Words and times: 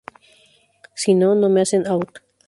Si 0.95 1.13
no, 1.13 1.35
no 1.35 1.47
me 1.47 1.61
hacen 1.61 1.85
out". 1.85 2.21